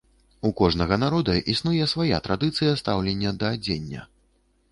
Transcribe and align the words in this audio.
У 0.47 0.49
кожнага 0.61 0.95
народа 1.03 1.35
існуе 1.53 1.85
свая 1.93 2.17
традыцыя 2.27 2.71
стаўлення 2.81 3.35
да 3.43 3.53
адзення. 3.59 4.01